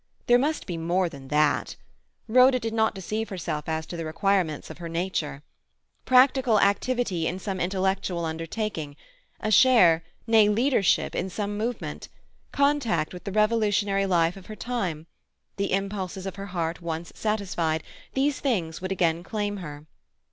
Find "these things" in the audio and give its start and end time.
18.15-18.81